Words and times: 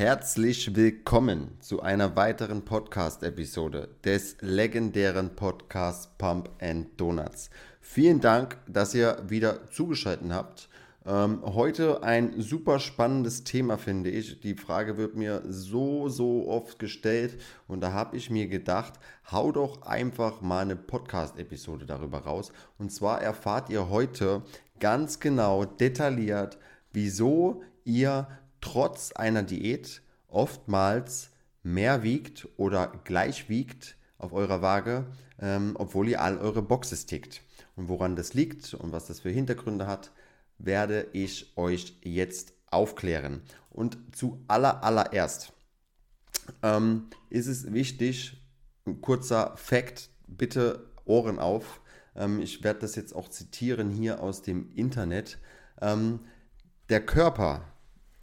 Herzlich 0.00 0.74
willkommen 0.74 1.58
zu 1.60 1.82
einer 1.82 2.16
weiteren 2.16 2.64
Podcast-Episode 2.64 3.90
des 4.02 4.38
legendären 4.40 5.36
Podcasts 5.36 6.08
Pump 6.16 6.48
and 6.58 6.98
Donuts. 6.98 7.50
Vielen 7.82 8.18
Dank, 8.18 8.56
dass 8.66 8.94
ihr 8.94 9.22
wieder 9.28 9.70
zugeschaltet 9.70 10.32
habt. 10.32 10.70
Ähm, 11.04 11.42
heute 11.44 12.02
ein 12.02 12.40
super 12.40 12.78
spannendes 12.80 13.44
Thema, 13.44 13.76
finde 13.76 14.08
ich. 14.08 14.40
Die 14.40 14.54
Frage 14.54 14.96
wird 14.96 15.16
mir 15.16 15.42
so, 15.46 16.08
so 16.08 16.48
oft 16.48 16.78
gestellt 16.78 17.38
und 17.68 17.82
da 17.82 17.92
habe 17.92 18.16
ich 18.16 18.30
mir 18.30 18.48
gedacht, 18.48 18.94
hau 19.30 19.52
doch 19.52 19.82
einfach 19.82 20.40
mal 20.40 20.62
eine 20.62 20.76
Podcast-Episode 20.76 21.84
darüber 21.84 22.20
raus. 22.20 22.52
Und 22.78 22.90
zwar 22.90 23.20
erfahrt 23.20 23.68
ihr 23.68 23.90
heute 23.90 24.44
ganz 24.78 25.20
genau, 25.20 25.66
detailliert, 25.66 26.56
wieso 26.90 27.60
ihr 27.84 28.26
trotz 28.60 29.12
einer 29.12 29.42
Diät 29.42 30.02
oftmals 30.28 31.30
mehr 31.62 32.02
wiegt 32.02 32.48
oder 32.56 32.92
gleich 33.04 33.48
wiegt 33.48 33.96
auf 34.18 34.32
eurer 34.32 34.62
Waage, 34.62 35.06
ähm, 35.40 35.74
obwohl 35.78 36.08
ihr 36.08 36.20
all 36.20 36.38
eure 36.38 36.62
Boxes 36.62 37.06
tickt. 37.06 37.42
Und 37.76 37.88
woran 37.88 38.16
das 38.16 38.34
liegt 38.34 38.74
und 38.74 38.92
was 38.92 39.06
das 39.06 39.20
für 39.20 39.30
Hintergründe 39.30 39.86
hat, 39.86 40.10
werde 40.58 41.08
ich 41.12 41.56
euch 41.56 41.96
jetzt 42.02 42.52
aufklären. 42.70 43.42
Und 43.70 43.98
zu 44.12 44.44
aller, 44.48 44.84
allererst 44.84 45.52
ähm, 46.62 47.08
ist 47.30 47.46
es 47.46 47.72
wichtig, 47.72 48.42
ein 48.86 49.00
kurzer 49.00 49.56
Fakt, 49.56 50.10
bitte 50.26 50.90
Ohren 51.04 51.38
auf. 51.38 51.80
Ähm, 52.14 52.40
ich 52.40 52.62
werde 52.62 52.80
das 52.80 52.96
jetzt 52.96 53.14
auch 53.14 53.28
zitieren 53.28 53.90
hier 53.90 54.22
aus 54.22 54.42
dem 54.42 54.70
Internet. 54.74 55.38
Ähm, 55.80 56.20
der 56.88 57.04
Körper 57.04 57.64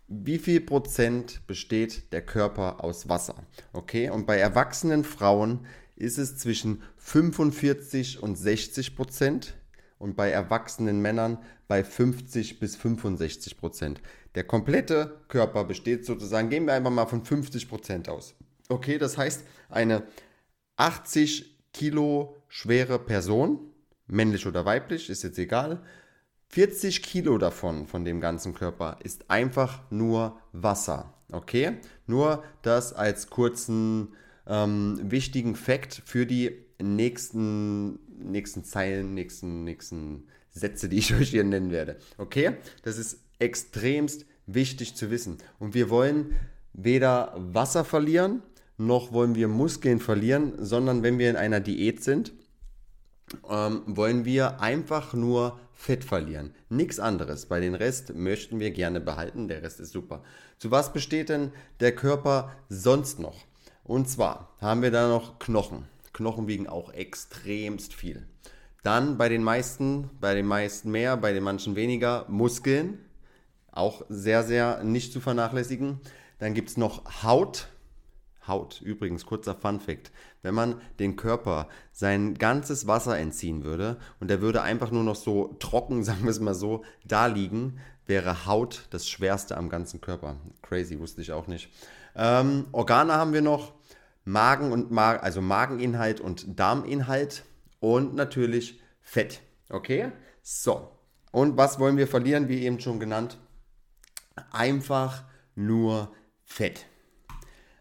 wie 0.07 0.39
viel 0.39 0.61
Prozent 0.61 1.45
besteht 1.47 2.13
der 2.13 2.21
Körper 2.21 2.83
aus 2.83 3.09
Wasser? 3.09 3.35
Okay, 3.73 4.09
und 4.09 4.25
bei 4.25 4.37
erwachsenen 4.37 5.03
Frauen 5.03 5.65
ist 5.95 6.17
es 6.17 6.37
zwischen 6.37 6.81
45 6.97 8.23
und 8.23 8.37
60 8.37 8.95
Prozent 8.95 9.55
und 9.97 10.15
bei 10.15 10.29
erwachsenen 10.29 11.01
Männern 11.01 11.39
bei 11.67 11.83
50 11.83 12.59
bis 12.59 12.75
65 12.75 13.57
Prozent. 13.57 14.01
Der 14.35 14.43
komplette 14.43 15.19
Körper 15.27 15.63
besteht 15.63 16.05
sozusagen, 16.05 16.49
gehen 16.49 16.65
wir 16.65 16.73
einfach 16.73 16.91
mal 16.91 17.07
von 17.07 17.25
50 17.25 17.67
Prozent 17.67 18.09
aus. 18.09 18.35
Okay, 18.69 18.97
das 18.97 19.17
heißt, 19.17 19.43
eine 19.69 20.03
80 20.77 21.57
Kilo 21.73 22.37
schwere 22.47 22.99
Person, 22.99 23.59
männlich 24.07 24.45
oder 24.47 24.65
weiblich, 24.65 25.09
ist 25.09 25.23
jetzt 25.23 25.39
egal, 25.39 25.83
40 26.49 27.03
Kilo 27.03 27.37
davon, 27.37 27.87
von 27.87 28.05
dem 28.05 28.21
ganzen 28.21 28.53
Körper, 28.53 28.97
ist 29.03 29.29
einfach 29.29 29.81
nur 29.89 30.37
Wasser. 30.53 31.13
Okay? 31.31 31.77
Nur 32.05 32.43
das 32.61 32.93
als 32.93 33.29
kurzen 33.29 34.13
ähm, 34.47 34.99
wichtigen 35.03 35.55
Fakt 35.55 36.01
für 36.05 36.25
die 36.25 36.51
nächsten, 36.79 37.99
nächsten 38.17 38.63
Zeilen, 38.63 39.13
nächsten, 39.13 39.63
nächsten 39.63 40.27
Sätze, 40.51 40.89
die 40.89 40.97
ich 40.97 41.13
euch 41.19 41.29
hier 41.29 41.43
nennen 41.43 41.71
werde. 41.71 41.97
Okay? 42.17 42.53
Das 42.83 42.97
ist 42.97 43.19
extremst 43.39 44.25
wichtig 44.45 44.95
zu 44.95 45.11
wissen. 45.11 45.37
Und 45.59 45.73
wir 45.73 45.89
wollen 45.89 46.35
weder 46.73 47.33
Wasser 47.35 47.83
verlieren, 47.83 48.41
noch 48.77 49.11
wollen 49.11 49.35
wir 49.35 49.47
Muskeln 49.47 49.99
verlieren, 49.99 50.53
sondern 50.57 51.03
wenn 51.03 51.17
wir 51.17 51.29
in 51.29 51.35
einer 51.35 51.59
Diät 51.59 52.03
sind, 52.03 52.33
ähm, 53.49 53.81
wollen 53.87 54.23
wir 54.23 54.61
einfach 54.61 55.13
nur 55.13 55.59
Fett 55.77 56.03
verlieren. 56.03 56.55
Nichts 56.69 56.99
anderes. 56.99 57.45
Bei 57.45 57.59
den 57.59 57.75
Rest 57.75 58.15
möchten 58.15 58.59
wir 58.59 58.71
gerne 58.71 58.99
behalten. 58.99 59.47
Der 59.47 59.61
Rest 59.61 59.79
ist 59.79 59.93
super. 59.93 60.23
Zu 60.57 60.71
was 60.71 60.91
besteht 60.91 61.29
denn 61.29 61.51
der 61.79 61.93
Körper 61.93 62.51
sonst 62.67 63.19
noch? 63.19 63.45
Und 63.83 64.09
zwar 64.09 64.55
haben 64.59 64.81
wir 64.81 64.89
da 64.89 65.07
noch 65.07 65.37
Knochen. 65.37 65.85
Knochen 66.13 66.47
wiegen 66.47 66.67
auch 66.67 66.91
extremst 66.91 67.93
viel. 67.93 68.25
Dann 68.81 69.19
bei 69.19 69.29
den 69.29 69.43
meisten, 69.43 70.09
bei 70.19 70.33
den 70.33 70.47
meisten 70.47 70.89
mehr, 70.89 71.15
bei 71.15 71.31
den 71.31 71.43
manchen 71.43 71.75
weniger, 71.75 72.25
Muskeln. 72.27 72.97
Auch 73.71 74.01
sehr, 74.09 74.43
sehr 74.43 74.83
nicht 74.83 75.13
zu 75.13 75.21
vernachlässigen. 75.21 76.01
Dann 76.39 76.55
gibt 76.55 76.69
es 76.69 76.77
noch 76.77 77.23
Haut. 77.23 77.67
Haut. 78.47 78.81
Übrigens, 78.81 79.27
kurzer 79.27 79.53
Fun 79.53 79.79
fact. 79.79 80.11
Wenn 80.41 80.55
man 80.55 80.81
den 80.99 81.15
Körper 81.15 81.67
sein 81.91 82.35
ganzes 82.35 82.87
Wasser 82.87 83.17
entziehen 83.17 83.63
würde 83.63 83.97
und 84.19 84.29
der 84.29 84.41
würde 84.41 84.61
einfach 84.61 84.91
nur 84.91 85.03
noch 85.03 85.15
so 85.15 85.55
trocken, 85.59 86.03
sagen 86.05 86.23
wir 86.23 86.31
es 86.31 86.39
mal 86.39 86.53
so, 86.53 86.83
da 87.05 87.25
liegen, 87.25 87.79
wäre 88.05 88.45
Haut 88.45 88.87
das 88.91 89.07
Schwerste 89.07 89.57
am 89.57 89.69
ganzen 89.69 90.01
Körper. 90.01 90.37
Crazy, 90.61 90.99
wusste 90.99 91.21
ich 91.21 91.31
auch 91.31 91.47
nicht. 91.47 91.69
Ähm, 92.15 92.65
Organe 92.71 93.13
haben 93.13 93.33
wir 93.33 93.41
noch. 93.41 93.73
Magen 94.23 94.73
und 94.73 94.91
Magen, 94.91 95.21
also 95.21 95.41
Mageninhalt 95.41 96.19
und 96.19 96.59
Darminhalt 96.59 97.45
und 97.79 98.13
natürlich 98.13 98.81
Fett. 99.01 99.41
Okay? 99.69 100.11
So. 100.41 100.91
Und 101.31 101.55
was 101.57 101.79
wollen 101.79 101.95
wir 101.97 102.07
verlieren, 102.07 102.49
wie 102.49 102.63
eben 102.63 102.79
schon 102.81 102.99
genannt? 102.99 103.37
Einfach 104.51 105.23
nur 105.55 106.11
Fett. 106.43 106.85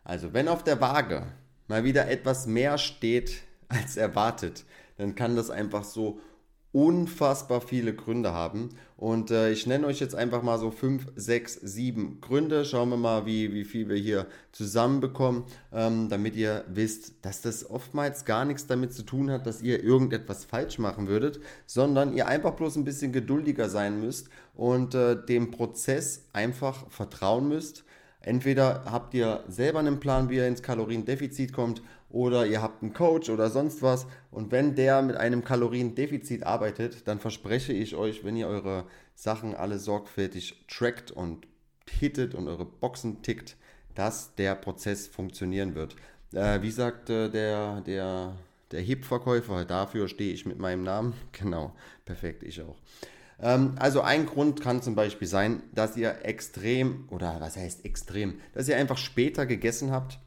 Also 0.05 0.33
wenn 0.33 0.47
auf 0.47 0.63
der 0.63 0.81
Waage 0.81 1.27
mal 1.69 1.85
wieder 1.85 2.09
etwas 2.09 2.47
mehr 2.47 2.79
steht 2.79 3.43
als 3.69 3.97
erwartet, 3.97 4.65
dann 4.99 5.15
kann 5.15 5.37
das 5.37 5.51
einfach 5.51 5.85
so 5.85 6.21
unfassbar 6.77 7.63
viele 7.63 7.95
Gründe 7.95 8.35
haben. 8.35 8.69
Und 8.99 9.31
äh, 9.31 9.51
ich 9.51 9.67
nenne 9.67 9.87
euch 9.87 9.99
jetzt 9.99 10.15
einfach 10.15 10.43
mal 10.43 10.59
so 10.59 10.71
5, 10.71 11.07
6, 11.17 11.55
7 11.63 12.21
Gründe. 12.21 12.67
Schauen 12.67 12.91
wir 12.91 12.99
mal, 12.99 13.25
wie, 13.25 13.55
wie 13.55 13.65
viel 13.65 13.89
wir 13.89 13.97
hier 13.97 14.27
zusammenbekommen, 14.53 15.45
ähm, 15.73 16.11
damit 16.11 16.37
ihr 16.37 16.65
wisst, 16.69 17.15
dass 17.23 17.41
das 17.41 17.71
oftmals 17.71 18.27
gar 18.27 18.45
nichts 18.45 18.67
damit 18.67 18.93
zu 18.93 19.05
tun 19.05 19.31
hat, 19.31 19.47
dass 19.47 19.63
ihr 19.63 19.83
irgendetwas 19.83 20.45
falsch 20.45 20.79
machen 20.79 21.09
würdet, 21.09 21.41
sondern 21.65 22.13
ihr 22.13 22.27
einfach 22.27 22.53
bloß 22.53 22.77
ein 22.77 22.85
bisschen 22.85 23.11
geduldiger 23.11 23.71
sein 23.71 23.99
müsst 23.99 24.29
und 24.55 24.95
äh, 24.95 25.17
dem 25.17 25.51
Prozess 25.53 26.27
einfach 26.35 26.91
vertrauen 26.91 27.49
müsst 27.49 27.86
Entweder 28.27 28.83
habt 28.87 29.15
ihr 29.15 29.45
selber 29.47 29.79
einen 29.79 30.01
Plan, 30.01 30.29
wie 30.29 30.37
ihr 30.37 30.49
ins 30.49 30.61
Kaloriendefizit 30.61 31.53
kommt, 31.53 31.81
oder 32.11 32.45
ihr 32.45 32.61
habt 32.61 32.83
einen 32.83 32.93
Coach 32.93 33.31
oder 33.31 33.51
sonst 33.51 33.83
was. 33.83 34.09
Und 34.33 34.51
wenn 34.51 34.75
der 34.75 35.01
mit 35.01 35.17
einem 35.17 35.45
Kaloriendefizit 35.45 36.43
arbeitet, 36.43 37.07
dann 37.07 37.21
verspreche 37.21 37.73
ich 37.73 37.95
euch, 37.95 38.25
wenn 38.25 38.37
ihr 38.37 38.49
eure 38.49 38.85
Sachen 39.15 39.55
alle 39.55 39.79
sorgfältig 39.79 40.67
trackt 40.67 41.13
und 41.13 41.47
hittet 41.89 42.35
und 42.35 42.49
eure 42.49 42.65
Boxen 42.65 43.23
tickt, 43.23 43.57
dass 43.95 44.35
der 44.35 44.57
Prozess 44.57 45.07
funktionieren 45.07 45.77
wird. 45.77 45.95
Äh, 46.35 46.63
wie 46.63 46.73
sagt 46.73 47.11
äh, 47.11 47.31
der, 47.31 47.81
der, 47.83 48.33
der 48.73 48.81
Hip-Verkäufer, 48.81 49.65
dafür 49.65 50.09
stehe 50.09 50.35
ich 50.35 50.47
mit 50.47 50.59
meinem 50.59 50.83
Namen. 50.83 51.15
Genau, 51.31 51.77
perfekt, 52.05 52.43
ich 52.43 52.61
auch. 52.61 52.77
Ähm, 53.41 53.75
also 53.79 54.01
ein 54.01 54.27
Grund 54.27 54.61
kann 54.61 54.83
zum 54.83 54.95
Beispiel 54.95 55.29
sein, 55.29 55.63
dass 55.73 55.97
ihr 55.97 56.25
extrem, 56.25 57.09
oder 57.11 57.37
was 57.41 57.57
heißt 57.57 57.85
extrem, 57.85 58.41
dass 58.55 58.69
ihr 58.69 58.77
einfach 58.77 58.99
später 58.99 59.47
gegessen 59.47 59.91
habt, 59.91 60.19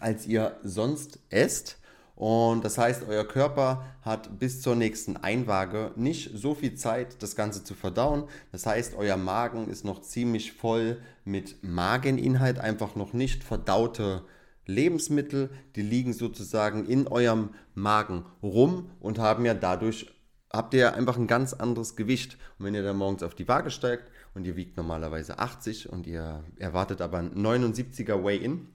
als 0.00 0.26
ihr 0.26 0.58
sonst 0.62 1.20
esst. 1.30 1.78
Und 2.14 2.64
das 2.64 2.78
heißt, 2.78 3.04
euer 3.08 3.24
Körper 3.24 3.84
hat 4.02 4.40
bis 4.40 4.60
zur 4.60 4.74
nächsten 4.74 5.16
Einwaage 5.16 5.92
nicht 5.94 6.32
so 6.34 6.56
viel 6.56 6.74
Zeit, 6.74 7.22
das 7.22 7.36
Ganze 7.36 7.62
zu 7.62 7.74
verdauen. 7.74 8.24
Das 8.50 8.66
heißt, 8.66 8.96
euer 8.96 9.16
Magen 9.16 9.68
ist 9.68 9.84
noch 9.84 10.02
ziemlich 10.02 10.52
voll 10.52 11.00
mit 11.24 11.62
Mageninhalt, 11.62 12.58
einfach 12.58 12.96
noch 12.96 13.12
nicht 13.12 13.44
verdaute 13.44 14.24
Lebensmittel. 14.66 15.50
Die 15.76 15.82
liegen 15.82 16.12
sozusagen 16.12 16.86
in 16.86 17.06
eurem 17.06 17.50
Magen 17.76 18.24
rum 18.42 18.90
und 18.98 19.20
haben 19.20 19.44
ja 19.44 19.54
dadurch 19.54 20.10
habt 20.50 20.74
ihr 20.74 20.94
einfach 20.94 21.16
ein 21.16 21.26
ganz 21.26 21.52
anderes 21.52 21.96
Gewicht. 21.96 22.38
Und 22.58 22.66
wenn 22.66 22.74
ihr 22.74 22.82
dann 22.82 22.96
morgens 22.96 23.22
auf 23.22 23.34
die 23.34 23.48
Waage 23.48 23.70
steigt 23.70 24.10
und 24.34 24.46
ihr 24.46 24.56
wiegt 24.56 24.76
normalerweise 24.76 25.38
80 25.38 25.90
und 25.90 26.06
ihr 26.06 26.44
erwartet 26.56 27.00
aber 27.00 27.18
ein 27.18 27.34
79er 27.34 28.22
Weigh-In, 28.22 28.68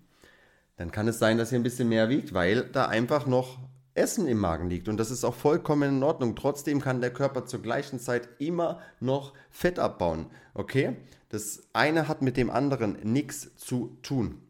dann 0.78 0.92
kann 0.92 1.08
es 1.08 1.20
sein, 1.20 1.38
dass 1.38 1.52
ihr 1.52 1.60
ein 1.60 1.64
bisschen 1.64 1.90
mehr 1.90 2.10
wiegt, 2.10 2.34
weil 2.34 2.64
da 2.64 2.88
einfach 2.88 3.26
noch 3.26 3.60
Essen 3.96 4.28
im 4.28 4.40
Magen 4.40 4.70
liegt. 4.70 4.88
Und 4.88 4.98
das 4.98 5.12
ist 5.12 5.24
auch 5.24 5.36
vollkommen 5.36 5.98
in 5.98 6.04
Ordnung. 6.04 6.36
Trotzdem 6.36 6.82
kann 6.82 7.02
der 7.02 7.14
Körper 7.14 7.46
zur 7.46 7.62
gleichen 7.62 8.00
Zeit 8.00 8.28
immer 8.40 8.80
noch 9.00 9.34
Fett 9.52 9.78
abbauen. 9.78 10.28
Okay? 10.54 10.98
Das 11.30 11.64
eine 11.74 12.08
hat 12.08 12.22
mit 12.22 12.38
dem 12.38 12.50
anderen 12.50 12.98
nichts 13.04 13.56
zu 13.56 13.98
tun. 14.02 14.42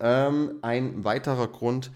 Ähm, 0.00 0.58
ein 0.62 1.04
weiterer 1.04 1.48
Grund, 1.48 1.90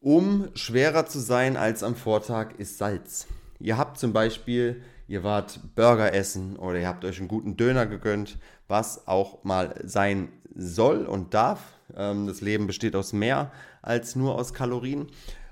um 0.00 0.48
schwerer 0.54 1.06
zu 1.06 1.20
sein 1.20 1.56
als 1.56 1.82
am 1.82 1.94
Vortag, 1.94 2.58
ist 2.58 2.78
Salz. 2.78 3.26
Ihr 3.58 3.76
habt 3.76 3.98
zum 3.98 4.12
Beispiel, 4.12 4.82
ihr 5.08 5.22
wart 5.22 5.60
Burger 5.74 6.12
essen 6.12 6.56
oder 6.56 6.78
ihr 6.78 6.88
habt 6.88 7.04
euch 7.04 7.18
einen 7.18 7.28
guten 7.28 7.56
Döner 7.56 7.86
gegönnt, 7.86 8.38
was 8.68 9.06
auch 9.06 9.44
mal 9.44 9.74
sein 9.84 10.28
soll 10.54 11.06
und 11.06 11.34
darf. 11.34 11.60
Ähm, 11.94 12.26
das 12.26 12.40
Leben 12.40 12.66
besteht 12.66 12.96
aus 12.96 13.12
mehr 13.12 13.52
als 13.82 14.16
nur 14.16 14.34
aus 14.34 14.52
Kalorien. 14.52 15.06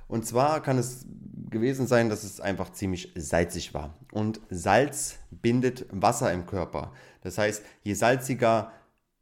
Und 0.09 0.27
zwar 0.27 0.63
kann 0.63 0.79
es 0.79 1.07
gewesen 1.51 1.87
sein, 1.87 2.09
dass 2.09 2.25
es 2.25 2.41
einfach 2.41 2.73
ziemlich 2.73 3.13
salzig 3.17 3.75
war. 3.75 3.95
Und 4.13 4.41
Salz 4.51 5.19
bindet 5.31 5.87
Wasser 5.91 6.33
im 6.33 6.47
Körper. 6.47 6.93
Das 7.23 7.39
heißt, 7.39 7.63
je 7.83 7.95
salziger 7.95 8.73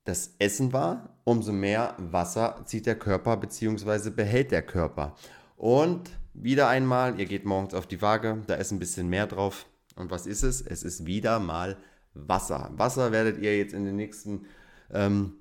das 0.05 0.35
Essen 0.39 0.73
war, 0.73 1.11
umso 1.25 1.53
mehr 1.53 1.95
Wasser 1.99 2.63
zieht 2.65 2.87
der 2.87 2.99
Körper 2.99 3.37
bzw. 3.37 4.11
behält 4.11 4.51
der 4.51 4.63
Körper. 4.63 5.15
Und 5.57 6.11
wieder 6.35 6.69
einmal, 6.69 7.19
ihr 7.19 7.27
geht 7.27 7.45
morgens 7.45 7.75
auf 7.75 7.87
die 7.87 8.03
Waage, 8.03 8.43
da 8.47 8.55
ist 8.55 8.73
ein 8.73 8.79
bisschen 8.79 9.09
mehr 9.09 9.27
drauf. 9.27 9.67
Und 9.97 10.11
was 10.11 10.27
ist 10.27 10.43
es? 10.43 10.61
Es 10.63 10.83
ist 10.83 11.07
wieder 11.07 11.39
mal 11.39 11.77
Wasser. 12.15 12.71
Wasser 12.77 13.13
werdet 13.13 13.39
ihr 13.39 13.57
jetzt 13.57 13.75
in 13.75 13.85
den 13.85 13.97
nächsten 13.97 14.47
ähm, 14.91 15.35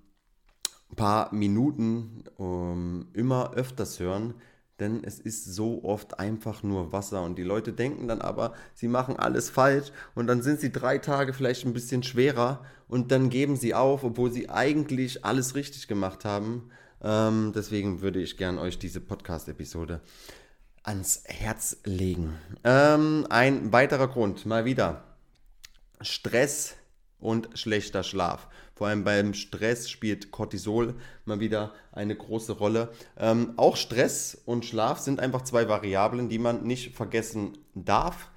paar 0.96 1.34
Minuten 1.34 2.24
ähm, 2.40 3.08
immer 3.14 3.54
öfters 3.54 4.00
hören, 4.00 4.34
denn 4.80 5.04
es 5.04 5.20
ist 5.20 5.46
so 5.46 5.84
oft 5.84 6.20
einfach 6.20 6.64
nur 6.64 6.92
Wasser 6.92 7.24
und 7.24 7.38
die 7.38 7.44
Leute 7.44 7.72
denken 7.72 8.08
dann 8.08 8.22
aber, 8.22 8.54
sie 8.74 8.88
machen 8.88 9.16
alles 9.16 9.50
falsch 9.50 9.92
und 10.16 10.28
dann 10.28 10.42
sind 10.42 10.60
sie 10.60 10.72
drei 10.72 10.98
Tage 10.98 11.34
vielleicht 11.34 11.66
ein 11.66 11.74
bisschen 11.74 12.04
schwerer 12.04 12.66
und 12.88 13.12
dann 13.12 13.30
geben 13.30 13.56
sie 13.56 13.74
auf, 13.74 14.04
obwohl 14.04 14.32
sie 14.32 14.50
eigentlich 14.50 15.24
alles 15.24 15.56
richtig 15.56 15.88
gemacht 15.88 16.26
haben. 16.26 16.70
Ähm, 17.04 17.52
deswegen 17.56 18.02
würde 18.02 18.22
ich 18.22 18.38
gern 18.38 18.58
euch 18.58 18.80
diese 18.80 19.02
Podcast-Episode 19.02 20.02
ans 20.84 21.24
Herz 21.26 21.78
legen. 21.84 22.38
Ähm, 22.64 23.28
ein 23.30 23.72
weiterer 23.72 24.08
Grund, 24.08 24.46
mal 24.46 24.66
wieder, 24.66 25.04
Stress 26.02 26.76
und 27.20 27.50
schlechter 27.54 28.04
Schlaf. 28.04 28.48
Vor 28.74 28.88
allem 28.88 29.04
beim 29.04 29.36
Stress 29.36 29.90
spielt 29.90 30.32
Cortisol 30.32 30.96
mal 31.26 31.40
wieder 31.40 31.72
eine 31.92 32.16
große 32.16 32.54
Rolle. 32.54 32.90
Ähm, 33.16 33.54
auch 33.58 33.78
Stress 33.78 34.42
und 34.46 34.66
Schlaf 34.66 34.98
sind 34.98 35.20
einfach 35.20 35.44
zwei 35.44 35.70
Variablen, 35.70 36.30
die 36.30 36.40
man 36.40 36.64
nicht 36.64 36.96
vergessen 36.96 37.60
darf. 37.76 38.32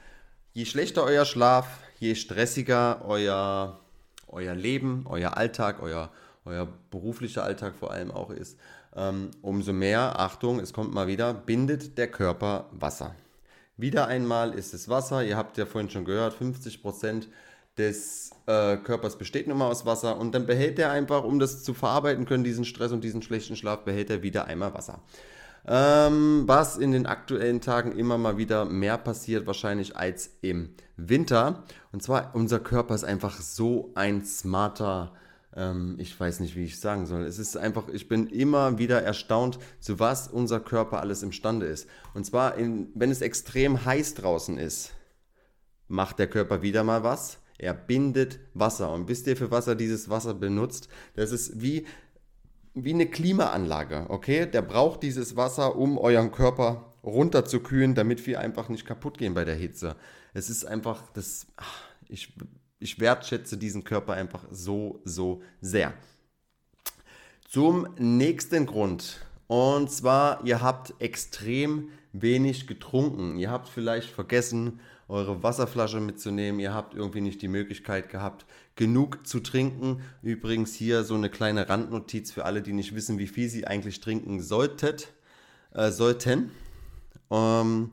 Je 0.52 0.66
schlechter 0.66 1.02
euer 1.02 1.24
Schlaf, 1.24 1.80
je 1.98 2.14
stressiger 2.14 3.02
euer, 3.06 3.80
euer 4.26 4.54
Leben, 4.54 5.06
euer 5.08 5.36
Alltag, 5.38 5.80
euer, 5.80 6.10
euer 6.44 6.68
beruflicher 6.90 7.42
Alltag 7.42 7.74
vor 7.74 7.90
allem 7.90 8.10
auch 8.10 8.30
ist, 8.30 8.58
umso 9.42 9.72
mehr, 9.72 10.20
Achtung, 10.20 10.60
es 10.60 10.72
kommt 10.72 10.94
mal 10.94 11.06
wieder, 11.06 11.34
bindet 11.34 11.98
der 11.98 12.08
Körper 12.08 12.68
Wasser. 12.72 13.14
Wieder 13.76 14.06
einmal 14.06 14.54
ist 14.54 14.72
es 14.72 14.88
Wasser, 14.88 15.24
ihr 15.24 15.36
habt 15.36 15.58
ja 15.58 15.66
vorhin 15.66 15.90
schon 15.90 16.04
gehört, 16.04 16.34
50 16.34 16.80
Prozent 16.80 17.28
des 17.76 18.30
äh, 18.46 18.76
Körpers 18.76 19.18
besteht 19.18 19.48
nun 19.48 19.58
mal 19.58 19.68
aus 19.68 19.84
Wasser 19.84 20.16
und 20.16 20.32
dann 20.32 20.46
behält 20.46 20.78
er 20.78 20.92
einfach, 20.92 21.24
um 21.24 21.40
das 21.40 21.64
zu 21.64 21.74
verarbeiten 21.74 22.24
können, 22.24 22.44
diesen 22.44 22.64
Stress 22.64 22.92
und 22.92 23.02
diesen 23.02 23.22
schlechten 23.22 23.56
Schlaf, 23.56 23.80
behält 23.80 24.10
er 24.10 24.22
wieder 24.22 24.44
einmal 24.46 24.74
Wasser. 24.74 25.00
Ähm, 25.66 26.44
was 26.46 26.76
in 26.76 26.92
den 26.92 27.06
aktuellen 27.06 27.60
Tagen 27.60 27.92
immer 27.92 28.18
mal 28.18 28.36
wieder 28.36 28.64
mehr 28.66 28.98
passiert, 28.98 29.46
wahrscheinlich 29.46 29.96
als 29.96 30.30
im 30.42 30.74
Winter. 30.96 31.64
Und 31.90 32.02
zwar, 32.02 32.34
unser 32.34 32.60
Körper 32.60 32.94
ist 32.94 33.04
einfach 33.04 33.40
so 33.40 33.90
ein 33.94 34.24
smarter, 34.24 35.12
ähm, 35.54 35.96
ich 35.98 36.18
weiß 36.18 36.40
nicht, 36.40 36.56
wie 36.56 36.64
ich 36.64 36.80
sagen 36.80 37.06
soll. 37.06 37.22
Es 37.22 37.38
ist 37.38 37.56
einfach, 37.56 37.88
ich 37.88 38.08
bin 38.08 38.26
immer 38.26 38.78
wieder 38.78 39.02
erstaunt, 39.02 39.58
zu 39.80 39.98
was 39.98 40.28
unser 40.28 40.60
Körper 40.60 41.00
alles 41.00 41.22
imstande 41.22 41.66
ist. 41.66 41.88
Und 42.14 42.24
zwar, 42.24 42.56
in, 42.56 42.88
wenn 42.94 43.10
es 43.10 43.20
extrem 43.20 43.84
heiß 43.84 44.14
draußen 44.14 44.58
ist, 44.58 44.92
macht 45.88 46.18
der 46.18 46.28
Körper 46.28 46.62
wieder 46.62 46.84
mal 46.84 47.02
was 47.02 47.38
er 47.58 47.74
bindet 47.74 48.40
Wasser. 48.54 48.92
Und 48.92 49.08
wisst 49.08 49.26
ihr, 49.26 49.36
für 49.36 49.50
was 49.50 49.66
er 49.66 49.74
dieses 49.74 50.08
Wasser 50.08 50.34
benutzt? 50.34 50.88
Das 51.14 51.32
ist 51.32 51.60
wie, 51.60 51.86
wie 52.74 52.92
eine 52.92 53.06
Klimaanlage, 53.06 54.06
okay? 54.08 54.46
Der 54.46 54.62
braucht 54.62 55.02
dieses 55.02 55.36
Wasser, 55.36 55.76
um 55.76 55.98
euren 55.98 56.32
Körper 56.32 56.94
runterzukühlen, 57.02 57.94
damit 57.94 58.26
wir 58.26 58.40
einfach 58.40 58.68
nicht 58.68 58.86
kaputt 58.86 59.18
gehen 59.18 59.34
bei 59.34 59.44
der 59.44 59.54
Hitze. 59.54 59.96
Es 60.32 60.50
ist 60.50 60.64
einfach, 60.64 61.10
das, 61.12 61.46
ich, 62.08 62.34
ich 62.78 63.00
wertschätze 63.00 63.56
diesen 63.56 63.84
Körper 63.84 64.14
einfach 64.14 64.44
so, 64.50 65.00
so 65.04 65.42
sehr. 65.60 65.94
Zum 67.48 67.88
nächsten 67.98 68.66
Grund. 68.66 69.20
Und 69.46 69.90
zwar, 69.90 70.44
ihr 70.44 70.60
habt 70.60 70.94
extrem 71.00 71.90
wenig 72.12 72.66
getrunken. 72.66 73.36
Ihr 73.36 73.50
habt 73.50 73.68
vielleicht 73.68 74.10
vergessen, 74.10 74.80
eure 75.08 75.42
Wasserflasche 75.42 76.00
mitzunehmen. 76.00 76.60
Ihr 76.60 76.72
habt 76.72 76.94
irgendwie 76.94 77.20
nicht 77.20 77.42
die 77.42 77.48
Möglichkeit 77.48 78.08
gehabt, 78.08 78.46
genug 78.76 79.26
zu 79.26 79.40
trinken. 79.40 80.02
Übrigens 80.22 80.74
hier 80.74 81.04
so 81.04 81.14
eine 81.14 81.28
kleine 81.28 81.68
Randnotiz 81.68 82.32
für 82.32 82.44
alle, 82.44 82.62
die 82.62 82.72
nicht 82.72 82.94
wissen, 82.94 83.18
wie 83.18 83.26
viel 83.26 83.48
sie 83.48 83.66
eigentlich 83.66 84.00
trinken 84.00 84.40
solltet, 84.40 85.08
äh, 85.72 85.90
sollten. 85.90 86.50
Ähm, 87.30 87.90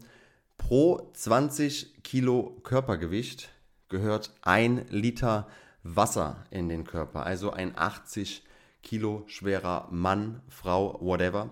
pro 0.57 1.11
20 1.13 2.03
Kilo 2.03 2.57
Körpergewicht 2.63 3.49
gehört 3.91 4.33
ein 4.41 4.87
Liter 4.89 5.47
Wasser 5.83 6.43
in 6.49 6.67
den 6.67 6.83
Körper. 6.83 7.25
Also 7.25 7.51
ein 7.51 7.77
80 7.77 8.43
Kilo 8.81 9.23
schwerer 9.27 9.87
Mann, 9.91 10.41
Frau, 10.49 10.97
whatever 11.01 11.51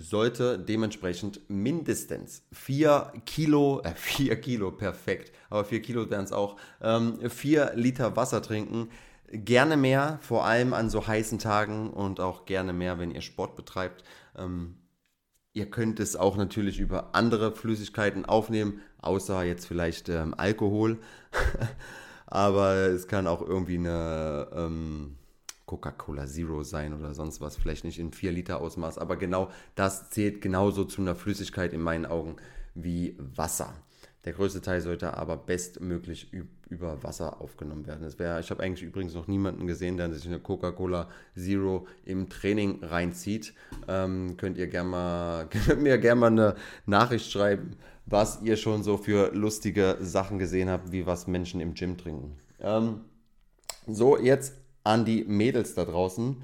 sollte 0.00 0.58
dementsprechend 0.58 1.40
mindestens 1.48 2.42
4 2.52 3.12
Kilo, 3.24 3.80
äh 3.82 3.94
4 3.94 4.40
Kilo, 4.40 4.70
perfekt, 4.70 5.32
aber 5.50 5.64
4 5.64 5.82
Kilo 5.82 6.10
wären 6.10 6.24
es 6.24 6.32
auch, 6.32 6.56
ähm, 6.82 7.18
4 7.28 7.72
Liter 7.74 8.16
Wasser 8.16 8.42
trinken. 8.42 8.90
Gerne 9.28 9.76
mehr, 9.76 10.18
vor 10.22 10.44
allem 10.44 10.72
an 10.72 10.88
so 10.88 11.06
heißen 11.06 11.38
Tagen 11.38 11.90
und 11.90 12.20
auch 12.20 12.44
gerne 12.44 12.72
mehr, 12.72 12.98
wenn 12.98 13.10
ihr 13.10 13.22
Sport 13.22 13.56
betreibt. 13.56 14.04
Ähm, 14.36 14.76
ihr 15.56 15.70
könnt 15.70 16.00
es 16.00 16.16
auch 16.16 16.36
natürlich 16.36 16.78
über 16.78 17.14
andere 17.14 17.50
Flüssigkeiten 17.50 18.26
aufnehmen, 18.26 18.82
außer 19.00 19.42
jetzt 19.42 19.66
vielleicht 19.66 20.10
ähm, 20.10 20.34
Alkohol. 20.36 20.98
aber 22.26 22.74
es 22.74 23.08
kann 23.08 23.26
auch 23.26 23.42
irgendwie 23.42 23.78
eine... 23.78 24.48
Ähm, 24.52 25.16
Coca-Cola 25.64 26.28
Zero 26.28 26.62
sein 26.62 26.94
oder 26.94 27.12
sonst 27.12 27.40
was, 27.40 27.56
vielleicht 27.56 27.82
nicht 27.82 27.98
in 27.98 28.12
4 28.12 28.30
Liter 28.30 28.60
Ausmaß, 28.60 28.98
aber 28.98 29.16
genau 29.16 29.50
das 29.74 30.10
zählt 30.10 30.40
genauso 30.40 30.84
zu 30.84 31.00
einer 31.00 31.16
Flüssigkeit 31.16 31.72
in 31.72 31.80
meinen 31.80 32.06
Augen 32.06 32.36
wie 32.76 33.16
Wasser. 33.18 33.74
Der 34.26 34.32
größte 34.32 34.60
Teil 34.60 34.80
sollte 34.80 35.16
aber 35.16 35.36
bestmöglich 35.36 36.32
über 36.68 37.00
Wasser 37.04 37.40
aufgenommen 37.40 37.86
werden. 37.86 38.02
Das 38.02 38.18
wär, 38.18 38.40
ich 38.40 38.50
habe 38.50 38.60
eigentlich 38.60 38.82
übrigens 38.82 39.14
noch 39.14 39.28
niemanden 39.28 39.68
gesehen, 39.68 39.96
der 39.96 40.12
sich 40.12 40.26
eine 40.26 40.40
Coca-Cola 40.40 41.08
Zero 41.36 41.86
im 42.04 42.28
Training 42.28 42.82
reinzieht. 42.82 43.54
Ähm, 43.86 44.36
könnt 44.36 44.58
ihr 44.58 44.66
gerne 44.66 44.88
mal, 44.88 45.46
könnt 45.66 45.80
mir 45.80 45.96
gerne 45.98 46.20
mal 46.20 46.26
eine 46.26 46.56
Nachricht 46.86 47.30
schreiben, 47.30 47.76
was 48.04 48.42
ihr 48.42 48.56
schon 48.56 48.82
so 48.82 48.96
für 48.96 49.32
lustige 49.32 49.96
Sachen 50.00 50.40
gesehen 50.40 50.70
habt, 50.70 50.90
wie 50.90 51.06
was 51.06 51.28
Menschen 51.28 51.60
im 51.60 51.74
Gym 51.74 51.96
trinken. 51.96 52.36
Ähm, 52.60 53.02
so, 53.86 54.18
jetzt 54.18 54.54
an 54.82 55.04
die 55.04 55.22
Mädels 55.22 55.74
da 55.74 55.84
draußen. 55.84 56.42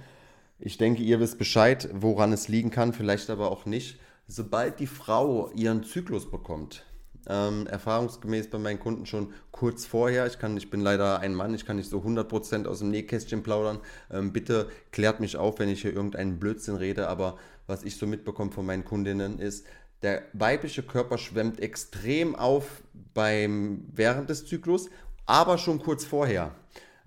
Ich 0.61 0.79
denke, 0.79 1.03
ihr 1.03 1.19
wisst 1.19 1.37
Bescheid, 1.37 1.89
woran 1.93 2.33
es 2.33 2.47
liegen 2.47 2.71
kann, 2.71 2.93
vielleicht 2.93 3.29
aber 3.29 3.51
auch 3.51 3.67
nicht. 3.67 3.99
Sobald 4.29 4.79
die 4.79 4.87
Frau 4.87 5.51
ihren 5.51 5.83
Zyklus 5.83 6.31
bekommt, 6.31 6.85
ähm, 7.29 7.67
erfahrungsgemäß 7.67 8.51
bei 8.51 8.59
meinen 8.59 8.81
Kunden 8.81 9.07
schon 9.07 9.33
kurz 9.51 9.87
vorher. 9.87 10.27
Ich, 10.27 10.39
kann, 10.39 10.57
ich 10.57 10.71
bin 10.71 10.81
leider 10.81 11.21
ein 11.21 11.35
Mann, 11.35 11.55
ich 11.55 11.65
kann 11.65 11.77
nicht 11.77 11.91
so 11.91 11.99
100% 11.99 12.67
aus 12.67 12.81
dem 12.81 12.91
Nähkästchen 12.91 13.43
plaudern. 13.43 13.79
Ähm, 14.11 14.33
bitte 14.33 14.69
klärt 14.91 15.21
mich 15.21 15.37
auf, 15.37 15.59
wenn 15.59 15.69
ich 15.69 15.83
hier 15.83 15.93
irgendeinen 15.93 16.39
Blödsinn 16.39 16.77
rede, 16.77 17.09
aber 17.09 17.39
was 17.67 17.85
ich 17.85 17.97
so 17.97 18.07
mitbekomme 18.07 18.51
von 18.51 18.67
meinen 18.67 18.85
Kundinnen 18.85 19.39
ist, 19.39 19.67
der 20.03 20.23
weibliche 20.33 20.83
Körper 20.83 21.17
schwemmt 21.17 21.61
extrem 21.61 22.35
auf 22.35 22.83
beim, 23.15 23.85
während 23.93 24.31
des 24.31 24.47
Zyklus, 24.47 24.91
aber 25.27 25.59
schon 25.59 25.81
kurz 25.81 26.05
vorher. 26.05 26.55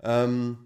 Ähm, 0.02 0.58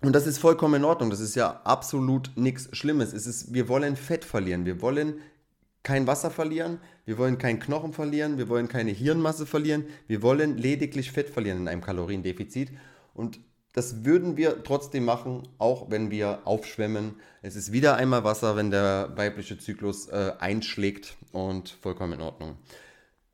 und 0.00 0.12
das 0.12 0.28
ist 0.28 0.38
vollkommen 0.38 0.74
in 0.74 0.84
Ordnung. 0.84 1.10
Das 1.10 1.18
ist 1.18 1.34
ja 1.34 1.60
absolut 1.64 2.30
nichts 2.36 2.68
Schlimmes. 2.76 3.12
Es 3.12 3.26
ist, 3.26 3.52
wir 3.52 3.68
wollen 3.68 3.96
Fett 3.96 4.24
verlieren. 4.24 4.64
Wir 4.64 4.80
wollen 4.80 5.20
kein 5.82 6.06
Wasser 6.06 6.30
verlieren. 6.30 6.80
Wir 7.08 7.16
wollen 7.16 7.38
keinen 7.38 7.58
Knochen 7.58 7.94
verlieren. 7.94 8.36
Wir 8.36 8.50
wollen 8.50 8.68
keine 8.68 8.90
Hirnmasse 8.90 9.46
verlieren. 9.46 9.86
Wir 10.08 10.20
wollen 10.20 10.58
lediglich 10.58 11.10
Fett 11.10 11.30
verlieren 11.30 11.60
in 11.60 11.66
einem 11.66 11.80
Kaloriendefizit. 11.80 12.70
Und 13.14 13.40
das 13.72 14.04
würden 14.04 14.36
wir 14.36 14.62
trotzdem 14.62 15.06
machen, 15.06 15.48
auch 15.56 15.90
wenn 15.90 16.10
wir 16.10 16.40
aufschwemmen. 16.44 17.14
Es 17.40 17.56
ist 17.56 17.72
wieder 17.72 17.96
einmal 17.96 18.24
Wasser, 18.24 18.56
wenn 18.56 18.70
der 18.70 19.12
weibliche 19.16 19.56
Zyklus 19.56 20.08
äh, 20.08 20.34
einschlägt 20.38 21.16
und 21.32 21.70
vollkommen 21.80 22.12
in 22.12 22.20
Ordnung. 22.20 22.58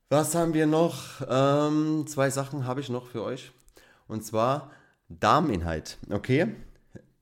Was 0.08 0.36
haben 0.36 0.54
wir 0.54 0.68
noch? 0.68 1.22
Ähm, 1.28 2.06
zwei 2.06 2.30
Sachen 2.30 2.68
habe 2.68 2.80
ich 2.80 2.90
noch 2.90 3.08
für 3.08 3.24
euch. 3.24 3.50
Und 4.06 4.24
zwar 4.24 4.70
Darminhalt, 5.08 5.98
okay? 6.10 6.46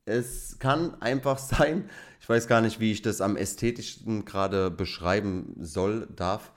Es 0.04 0.59
kann 0.59 1.00
einfach 1.00 1.38
sein, 1.38 1.88
ich 2.23 2.29
weiß 2.29 2.47
gar 2.47 2.61
nicht, 2.61 2.79
wie 2.79 2.93
ich 2.93 3.02
das 3.02 3.21
am 3.21 3.37
ästhetischsten 3.37 4.25
gerade 4.25 4.71
beschreiben 4.71 5.57
soll, 5.59 6.07
darf, 6.14 6.52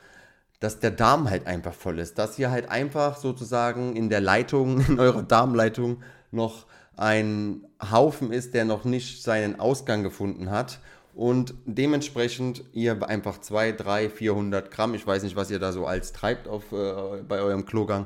dass 0.59 0.79
der 0.79 0.91
Darm 0.91 1.27
halt 1.27 1.47
einfach 1.47 1.73
voll 1.73 1.97
ist. 1.97 2.19
Dass 2.19 2.35
hier 2.35 2.51
halt 2.51 2.69
einfach 2.69 3.17
sozusagen 3.17 3.95
in 3.95 4.11
der 4.11 4.21
Leitung, 4.21 4.79
in 4.87 4.99
eurer 4.99 5.23
Darmleitung 5.23 6.03
noch 6.29 6.67
ein 6.95 7.65
Haufen 7.91 8.31
ist, 8.31 8.53
der 8.53 8.63
noch 8.63 8.85
nicht 8.85 9.23
seinen 9.23 9.59
Ausgang 9.59 10.03
gefunden 10.03 10.51
hat 10.51 10.79
und 11.15 11.55
dementsprechend 11.65 12.63
ihr 12.73 13.01
einfach 13.07 13.41
2, 13.41 13.71
3, 13.71 14.09
400 14.11 14.69
Gramm, 14.69 14.93
ich 14.93 15.07
weiß 15.07 15.23
nicht, 15.23 15.35
was 15.35 15.49
ihr 15.49 15.59
da 15.59 15.71
so 15.71 15.87
als 15.87 16.13
treibt 16.13 16.47
auf, 16.47 16.71
äh, 16.73 17.23
bei 17.27 17.39
eurem 17.39 17.65
Klogang, 17.65 18.05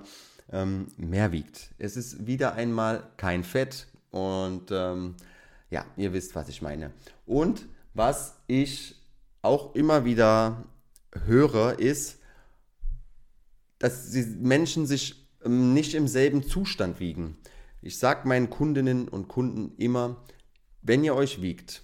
ähm, 0.54 0.88
mehr 0.96 1.34
wiegt. 1.34 1.72
Es 1.78 1.98
ist 1.98 2.26
wieder 2.26 2.54
einmal 2.54 3.04
kein 3.18 3.44
Fett 3.44 3.88
und 4.12 4.72
ähm, 4.72 5.16
Ja, 5.70 5.86
ihr 5.98 6.14
wisst, 6.14 6.36
was 6.36 6.50
ich 6.50 6.62
meine. 6.62 6.92
Und 7.26 7.68
was 7.94 8.40
ich 8.48 8.96
auch 9.42 9.76
immer 9.76 10.06
wieder 10.06 10.66
höre, 11.26 11.80
ist, 11.80 12.20
dass 13.78 14.12
die 14.12 14.24
Menschen 14.24 14.86
sich 14.86 15.28
ähm, 15.44 15.74
nicht 15.74 15.94
im 15.94 16.08
selben 16.08 16.44
Zustand 16.44 17.00
wiegen. 17.00 17.38
Ich 17.82 17.98
sage 17.98 18.28
meinen 18.28 18.50
Kundinnen 18.50 19.08
und 19.08 19.28
Kunden 19.28 19.74
immer, 19.78 20.18
wenn 20.82 21.04
ihr 21.04 21.16
euch 21.16 21.42
wiegt, 21.42 21.84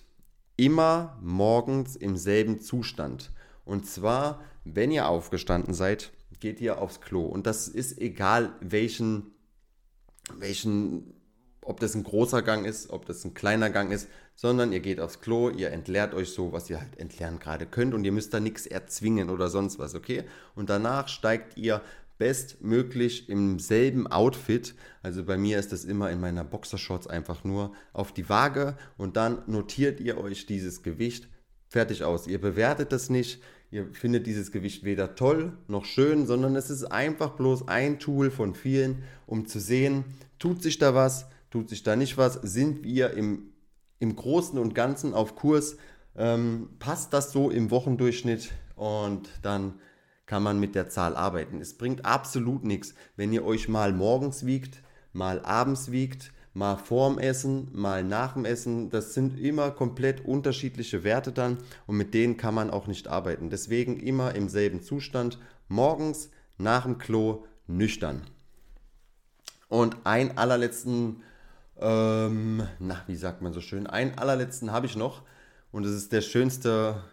immer 0.58 1.18
morgens 1.22 1.96
im 1.96 2.18
selben 2.18 2.60
Zustand. 2.60 3.32
Und 3.64 3.88
zwar, 3.88 4.44
wenn 4.64 4.92
ihr 4.92 5.08
aufgestanden 5.08 5.74
seid, 5.74 6.12
geht 6.40 6.60
ihr 6.60 6.80
aufs 6.82 7.02
Klo. 7.02 7.26
Und 7.26 7.48
das 7.48 7.68
ist 7.68 8.00
egal, 8.00 8.54
welchen, 8.60 9.32
welchen, 10.38 11.14
ob 11.66 11.80
das 11.80 11.96
ein 11.96 12.04
großer 12.04 12.42
Gang 12.42 12.66
ist, 12.66 12.92
ob 12.92 13.06
das 13.06 13.26
ein 13.26 13.34
kleiner 13.34 13.70
Gang 13.70 13.92
ist, 13.92 14.08
sondern 14.36 14.72
ihr 14.72 14.80
geht 14.80 15.00
aufs 15.00 15.20
Klo, 15.20 15.50
ihr 15.50 15.72
entleert 15.72 16.14
euch 16.14 16.30
so, 16.30 16.54
was 16.54 16.70
ihr 16.70 16.80
halt 16.80 16.98
entleeren 17.00 17.40
gerade 17.40 17.66
könnt 17.66 17.94
und 17.94 18.06
ihr 18.06 18.12
müsst 18.12 18.34
da 18.34 18.40
nichts 18.40 18.68
erzwingen 18.68 19.30
oder 19.30 19.50
sonst 19.50 19.80
was, 19.80 19.96
okay? 19.96 20.24
Und 20.56 20.70
danach 20.70 21.08
steigt 21.08 21.58
ihr 21.58 21.82
bestmöglich 22.18 23.30
im 23.30 23.60
selben 23.60 24.08
Outfit, 24.08 24.76
also 25.02 25.24
bei 25.24 25.38
mir 25.38 25.60
ist 25.60 25.74
das 25.74 25.84
immer 25.84 26.12
in 26.12 26.22
meiner 26.22 26.44
Boxershorts 26.44 27.08
einfach 27.08 27.44
nur 27.44 27.74
auf 27.94 28.14
die 28.14 28.30
Waage 28.30 28.78
und 28.98 29.18
dann 29.18 29.42
notiert 29.48 30.00
ihr 30.00 30.18
euch 30.18 30.46
dieses 30.46 30.82
Gewicht 30.84 31.28
fertig 31.68 32.04
aus. 32.04 32.28
Ihr 32.28 32.40
bewertet 32.40 32.92
das 32.92 33.10
nicht, 33.10 33.42
ihr 33.72 33.88
findet 33.92 34.28
dieses 34.28 34.52
Gewicht 34.52 34.86
weder 34.86 35.16
toll 35.16 35.58
noch 35.68 35.84
schön, 35.84 36.26
sondern 36.26 36.56
es 36.56 36.70
ist 36.70 36.86
einfach 36.86 37.32
bloß 37.32 37.68
ein 37.68 38.00
Tool 38.00 38.32
von 38.32 38.56
vielen, 38.56 39.04
um 39.26 39.46
zu 39.46 39.60
sehen, 39.60 40.06
tut 40.40 40.62
sich 40.62 40.78
da 40.78 40.96
was, 40.96 41.26
tut 41.56 41.70
sich 41.70 41.84
da 41.84 41.96
nicht 41.96 42.18
was, 42.18 42.34
sind 42.34 42.84
wir 42.84 43.12
im, 43.12 43.54
im 44.00 44.14
Großen 44.14 44.60
und 44.60 44.76
Ganzen 44.76 45.14
auf 45.14 45.38
Kurs, 45.38 45.78
ähm, 46.18 46.68
passt 46.80 47.14
das 47.14 47.32
so 47.32 47.50
im 47.50 47.72
Wochendurchschnitt 47.72 48.52
und 48.76 49.30
dann 49.42 49.76
kann 50.26 50.44
man 50.44 50.60
mit 50.60 50.76
der 50.76 50.90
Zahl 50.90 51.16
arbeiten. 51.16 51.62
Es 51.62 51.78
bringt 51.78 52.04
absolut 52.04 52.66
nichts, 52.66 52.94
wenn 53.16 53.32
ihr 53.32 53.46
euch 53.46 53.70
mal 53.70 53.94
morgens 53.94 54.46
wiegt, 54.46 54.82
mal 55.14 55.42
abends 55.46 55.92
wiegt, 55.92 56.34
mal 56.54 56.76
vorm 56.76 57.20
Essen, 57.20 57.70
mal 57.72 58.04
nach 58.04 58.34
dem 58.34 58.44
Essen. 58.44 58.90
Das 58.90 59.14
sind 59.14 59.40
immer 59.40 59.72
komplett 59.72 60.26
unterschiedliche 60.26 61.06
Werte 61.06 61.32
dann 61.32 61.60
und 61.88 61.96
mit 61.96 62.14
denen 62.14 62.36
kann 62.36 62.54
man 62.54 62.70
auch 62.70 62.88
nicht 62.88 63.08
arbeiten. 63.08 63.50
Deswegen 63.50 63.98
immer 63.98 64.36
im 64.36 64.50
selben 64.50 64.82
Zustand, 64.82 65.40
morgens, 65.70 66.32
nach 66.58 66.84
dem 66.84 66.98
Klo, 66.98 67.46
nüchtern. 67.66 68.24
Und 69.70 69.98
ein 70.04 70.38
allerletzten, 70.38 71.24
ähm, 71.80 72.68
na, 72.80 73.02
wie 73.08 73.16
sagt 73.16 73.42
man 73.42 73.54
so 73.54 73.62
schön, 73.62 73.88
ein 73.88 74.18
allerletzten 74.18 74.72
habe 74.72 74.86
ich 74.86 74.96
noch 74.96 75.24
und 75.72 75.86
es 75.86 75.94
ist 75.94 76.12
der 76.12 76.22
schönste 76.22 77.04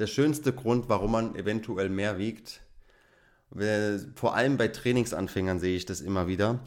der 0.00 0.06
schönste 0.06 0.52
Grund, 0.52 0.88
warum 0.88 1.12
man 1.12 1.36
eventuell 1.36 1.90
mehr 1.90 2.18
wiegt. 2.18 2.62
Vor 4.14 4.34
allem 4.34 4.56
bei 4.56 4.68
Trainingsanfängern 4.68 5.60
sehe 5.60 5.76
ich 5.76 5.84
das 5.84 6.00
immer 6.00 6.26
wieder. 6.26 6.60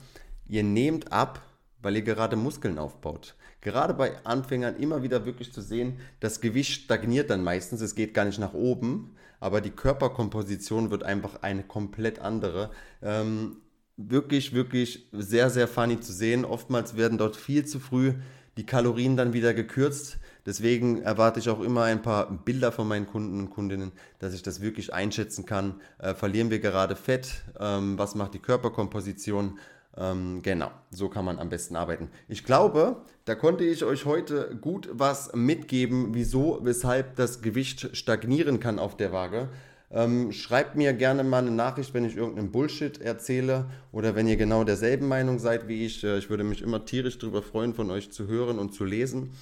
Ihr 0.47 0.63
nehmt 0.63 1.11
ab, 1.11 1.41
weil 1.81 1.95
ihr 1.95 2.03
gerade 2.03 2.35
Muskeln 2.35 2.77
aufbaut. 2.77 3.35
Gerade 3.61 3.95
bei 3.95 4.23
Anfängern 4.23 4.75
immer 4.75 5.01
wieder 5.01 5.25
wirklich 5.25 5.51
zu 5.51 5.61
sehen, 5.61 5.99
das 6.19 6.41
Gewicht 6.41 6.83
stagniert 6.83 7.29
dann 7.29 7.43
meistens, 7.43 7.81
es 7.81 7.95
geht 7.95 8.13
gar 8.13 8.25
nicht 8.25 8.39
nach 8.39 8.53
oben, 8.53 9.15
aber 9.39 9.61
die 9.61 9.71
Körperkomposition 9.71 10.91
wird 10.91 11.03
einfach 11.03 11.41
eine 11.41 11.63
komplett 11.63 12.19
andere. 12.19 12.69
Ähm, 13.01 13.62
wirklich, 13.97 14.53
wirklich 14.53 15.07
sehr, 15.11 15.49
sehr 15.49 15.67
funny 15.67 15.99
zu 15.99 16.13
sehen. 16.13 16.45
Oftmals 16.45 16.97
werden 16.97 17.17
dort 17.17 17.35
viel 17.35 17.65
zu 17.65 17.79
früh 17.79 18.13
die 18.57 18.65
Kalorien 18.65 19.17
dann 19.17 19.33
wieder 19.33 19.53
gekürzt. 19.53 20.17
Deswegen 20.45 21.01
erwarte 21.01 21.39
ich 21.39 21.49
auch 21.49 21.61
immer 21.61 21.83
ein 21.83 22.01
paar 22.01 22.29
Bilder 22.29 22.71
von 22.71 22.87
meinen 22.87 23.07
Kunden 23.07 23.39
und 23.39 23.49
Kundinnen, 23.49 23.93
dass 24.19 24.33
ich 24.33 24.43
das 24.43 24.61
wirklich 24.61 24.93
einschätzen 24.93 25.45
kann. 25.45 25.81
Äh, 25.99 26.13
verlieren 26.13 26.49
wir 26.49 26.59
gerade 26.59 26.95
Fett? 26.95 27.43
Ähm, 27.59 27.97
was 27.97 28.15
macht 28.15 28.33
die 28.33 28.39
Körperkomposition? 28.39 29.57
Ähm, 29.95 30.41
genau, 30.41 30.71
so 30.89 31.07
kann 31.07 31.23
man 31.23 31.39
am 31.39 31.49
besten 31.49 31.75
arbeiten. 31.75 32.09
Ich 32.27 32.43
glaube, 32.43 33.03
da 33.25 33.35
konnte 33.35 33.63
ich 33.63 33.85
euch 33.85 34.05
heute 34.05 34.57
gut 34.59 34.89
was 34.91 35.33
mitgeben, 35.33 36.13
wieso, 36.13 36.59
weshalb 36.63 37.15
das 37.15 37.41
Gewicht 37.41 37.95
stagnieren 37.95 38.59
kann 38.59 38.79
auf 38.79 38.97
der 38.97 39.11
Waage. 39.11 39.49
Ähm, 39.93 40.31
schreibt 40.31 40.75
mir 40.75 40.91
gerne 40.93 41.23
mal 41.23 41.43
eine 41.43 41.51
Nachricht, 41.51 41.93
wenn 41.93 42.03
ich 42.03 42.17
irgendeinen 42.17 42.51
Bullshit 42.51 42.99
erzähle 42.99 43.65
oder 43.91 44.15
wenn 44.15 44.27
ihr 44.27 44.37
genau 44.37 44.63
derselben 44.63 45.07
Meinung 45.07 45.37
seid 45.37 45.67
wie 45.67 45.85
ich. 45.85 46.03
Äh, 46.03 46.17
ich 46.17 46.31
würde 46.31 46.43
mich 46.43 46.63
immer 46.63 46.83
tierisch 46.83 47.19
darüber 47.19 47.43
freuen, 47.43 47.75
von 47.75 47.91
euch 47.91 48.11
zu 48.11 48.27
hören 48.27 48.57
und 48.57 48.73
zu 48.73 48.85
lesen. 48.85 49.33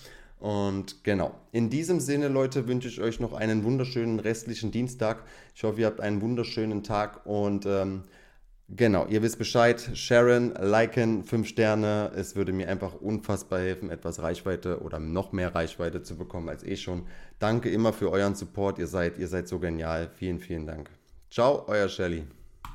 Und 0.42 1.04
genau, 1.04 1.36
in 1.52 1.70
diesem 1.70 2.00
Sinne, 2.00 2.28
Leute, 2.28 2.68
wünsche 2.68 2.88
ich 2.88 3.00
euch 3.00 3.20
noch 3.20 3.34
einen 3.34 3.64
wunderschönen 3.64 4.20
restlichen 4.20 4.72
Dienstag. 4.72 5.24
Ich 5.56 5.64
hoffe, 5.64 5.82
ihr 5.82 5.88
habt 5.88 6.02
einen 6.02 6.20
wunderschönen 6.22 6.84
Tag 6.84 7.26
und 7.26 7.66
ähm, 7.66 8.04
Genau, 8.74 9.06
ihr 9.08 9.22
wisst 9.22 9.38
Bescheid. 9.38 9.92
Sharon, 9.96 10.54
liken, 10.58 11.26
5 11.26 11.46
Sterne. 11.46 12.12
Es 12.16 12.38
würde 12.38 12.54
mir 12.54 12.70
einfach 12.70 12.94
unfassbar 12.94 13.60
helfen, 13.60 13.90
etwas 13.90 14.22
Reichweite 14.22 14.82
oder 14.82 14.98
noch 14.98 15.34
mehr 15.34 15.54
Reichweite 15.54 16.04
zu 16.04 16.16
bekommen 16.16 16.48
als 16.48 16.64
eh 16.64 16.78
schon. 16.78 17.06
Danke 17.38 17.70
immer 17.70 17.92
für 17.92 18.10
euren 18.10 18.36
Support. 18.36 18.80
Ihr 18.80 18.88
seid, 18.88 19.18
ihr 19.18 19.28
seid 19.28 19.50
so 19.50 19.60
genial. 19.60 20.10
Vielen, 20.16 20.40
vielen 20.40 20.68
Dank. 20.68 20.90
Ciao, 21.30 21.66
euer 21.68 21.90
Shelly. 21.90 22.26